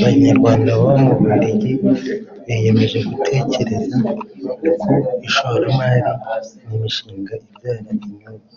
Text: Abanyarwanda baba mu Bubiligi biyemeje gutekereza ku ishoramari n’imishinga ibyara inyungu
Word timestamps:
Abanyarwanda 0.00 0.68
baba 0.78 0.94
mu 1.04 1.10
Bubiligi 1.18 1.72
biyemeje 2.46 2.98
gutekereza 3.08 3.96
ku 4.82 4.94
ishoramari 5.28 6.10
n’imishinga 6.68 7.32
ibyara 7.46 7.82
inyungu 8.08 8.52